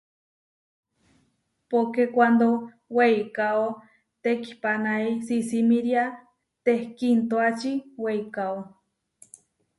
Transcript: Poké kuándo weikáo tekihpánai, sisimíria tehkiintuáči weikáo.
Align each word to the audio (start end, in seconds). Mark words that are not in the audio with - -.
Poké 1.69 2.03
kuándo 2.15 2.47
weikáo 2.97 3.65
tekihpánai, 4.23 5.05
sisimíria 5.27 6.03
tehkiintuáči 6.65 7.71
weikáo. 8.03 8.57